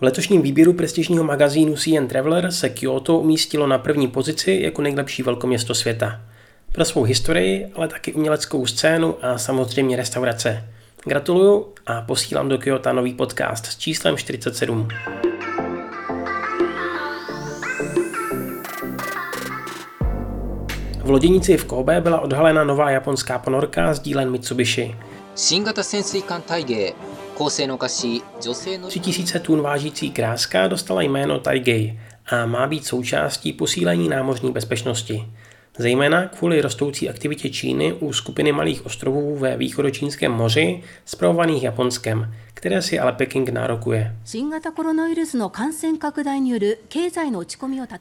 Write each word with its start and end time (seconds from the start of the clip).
V 0.00 0.02
letošním 0.02 0.42
výběru 0.42 0.72
prestižního 0.72 1.24
magazínu 1.24 1.76
CN 1.76 2.06
Traveler 2.06 2.52
se 2.52 2.68
Kyoto 2.68 3.18
umístilo 3.18 3.66
na 3.66 3.78
první 3.78 4.08
pozici 4.08 4.58
jako 4.62 4.82
nejlepší 4.82 5.22
velkoměsto 5.22 5.74
světa. 5.74 6.20
Pro 6.72 6.84
svou 6.84 7.02
historii, 7.02 7.66
ale 7.74 7.88
taky 7.88 8.12
uměleckou 8.12 8.66
scénu 8.66 9.14
a 9.22 9.38
samozřejmě 9.38 9.96
restaurace. 9.96 10.64
Gratuluju 11.04 11.66
a 11.86 12.00
posílám 12.02 12.48
do 12.48 12.58
Kyoto 12.58 12.92
nový 12.92 13.14
podcast 13.14 13.66
s 13.66 13.76
číslem 13.76 14.16
47. 14.16 14.88
V 21.04 21.10
loděnici 21.10 21.56
v 21.56 21.64
Kobe 21.64 22.00
byla 22.00 22.20
odhalena 22.20 22.64
nová 22.64 22.90
japonská 22.90 23.38
ponorka 23.38 23.94
z 23.94 24.00
dílen 24.00 24.30
Mitsubishi. 24.30 24.96
3000 28.88 29.40
tun 29.40 29.60
vážící 29.62 30.10
kráska 30.10 30.68
dostala 30.68 31.02
jméno 31.02 31.40
Taigei 31.40 32.00
a 32.26 32.46
má 32.46 32.66
být 32.66 32.86
součástí 32.86 33.52
posílení 33.52 34.08
námořní 34.08 34.52
bezpečnosti. 34.52 35.26
Zejména 35.78 36.26
kvůli 36.26 36.60
rostoucí 36.60 37.08
aktivitě 37.08 37.50
Číny 37.50 37.92
u 37.92 38.12
skupiny 38.12 38.52
malých 38.52 38.86
ostrovů 38.86 39.36
ve 39.36 39.56
východočínském 39.56 40.32
moři, 40.32 40.82
zpravovaných 41.04 41.62
Japonskem, 41.62 42.34
které 42.54 42.82
si 42.82 42.98
ale 42.98 43.12
Peking 43.12 43.48
nárokuje. 43.48 44.16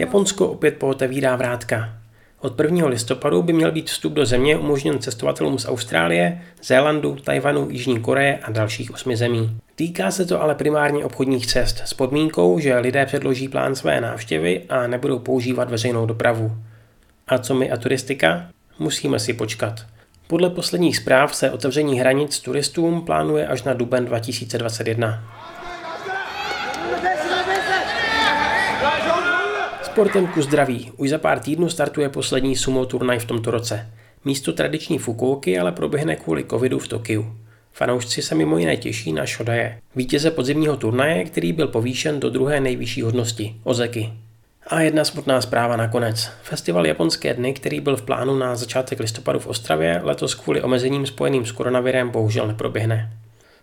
Japonsko 0.00 0.48
opět 0.48 0.78
pootevírá 0.78 1.36
vrátka. 1.36 2.01
Od 2.42 2.60
1. 2.60 2.86
listopadu 2.86 3.42
by 3.42 3.52
měl 3.52 3.72
být 3.72 3.90
vstup 3.90 4.12
do 4.12 4.26
země 4.26 4.56
umožněn 4.56 4.98
cestovatelům 4.98 5.58
z 5.58 5.68
Austrálie, 5.68 6.42
Zélandu, 6.62 7.16
Tajvanu, 7.24 7.70
Jižní 7.70 8.00
Koreje 8.00 8.38
a 8.42 8.50
dalších 8.50 8.94
osmi 8.94 9.16
zemí. 9.16 9.56
Týká 9.74 10.10
se 10.10 10.26
to 10.26 10.42
ale 10.42 10.54
primárně 10.54 11.04
obchodních 11.04 11.46
cest 11.46 11.82
s 11.84 11.94
podmínkou, 11.94 12.58
že 12.58 12.78
lidé 12.78 13.06
předloží 13.06 13.48
plán 13.48 13.74
své 13.74 14.00
návštěvy 14.00 14.62
a 14.68 14.86
nebudou 14.86 15.18
používat 15.18 15.70
veřejnou 15.70 16.06
dopravu. 16.06 16.52
A 17.28 17.38
co 17.38 17.54
my 17.54 17.70
a 17.70 17.76
turistika? 17.76 18.48
Musíme 18.78 19.18
si 19.18 19.32
počkat. 19.32 19.86
Podle 20.26 20.50
posledních 20.50 20.96
zpráv 20.96 21.34
se 21.34 21.50
otevření 21.50 22.00
hranic 22.00 22.40
turistům 22.40 23.02
plánuje 23.02 23.46
až 23.46 23.62
na 23.62 23.74
duben 23.74 24.04
2021. 24.04 25.24
Sportem 29.92 30.26
ku 30.26 30.42
zdraví. 30.42 30.92
Už 30.96 31.10
za 31.10 31.18
pár 31.18 31.40
týdnů 31.40 31.68
startuje 31.68 32.08
poslední 32.08 32.56
sumo 32.56 32.86
turnaj 32.86 33.18
v 33.18 33.24
tomto 33.24 33.50
roce. 33.50 33.90
Místo 34.24 34.52
tradiční 34.52 34.98
Fukuoky 34.98 35.58
ale 35.58 35.72
proběhne 35.72 36.16
kvůli 36.16 36.44
covidu 36.44 36.78
v 36.78 36.88
Tokiu. 36.88 37.36
Fanoušci 37.72 38.22
se 38.22 38.34
mimo 38.34 38.58
jiné 38.58 38.76
těší 38.76 39.12
na 39.12 39.26
Shodaje, 39.26 39.78
vítěze 39.96 40.30
podzimního 40.30 40.76
turnaje, 40.76 41.24
který 41.24 41.52
byl 41.52 41.68
povýšen 41.68 42.20
do 42.20 42.30
druhé 42.30 42.60
nejvyšší 42.60 43.02
hodnosti, 43.02 43.54
Ozeky. 43.64 44.12
A 44.66 44.80
jedna 44.80 45.04
smutná 45.04 45.40
zpráva 45.40 45.76
nakonec. 45.76 46.30
Festival 46.42 46.86
Japonské 46.86 47.34
dny, 47.34 47.52
který 47.52 47.80
byl 47.80 47.96
v 47.96 48.02
plánu 48.02 48.38
na 48.38 48.56
začátek 48.56 49.00
listopadu 49.00 49.38
v 49.38 49.46
Ostravě, 49.46 50.00
letos 50.02 50.34
kvůli 50.34 50.62
omezením 50.62 51.06
spojeným 51.06 51.46
s 51.46 51.52
koronavirem 51.52 52.10
bohužel 52.10 52.46
neproběhne. 52.46 53.12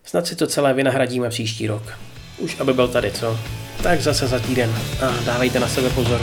Snad 0.03 0.27
si 0.27 0.35
to 0.35 0.47
celé 0.47 0.73
vynahradíme 0.73 1.29
příští 1.29 1.67
rok. 1.67 1.83
Už 2.39 2.59
aby 2.59 2.73
byl 2.73 2.87
tady, 2.87 3.11
co? 3.11 3.39
Tak 3.83 4.01
zase 4.01 4.27
za 4.27 4.39
týden 4.39 4.75
a 5.01 5.13
dávejte 5.25 5.59
na 5.59 5.67
sebe 5.67 5.89
pozor. 5.89 6.21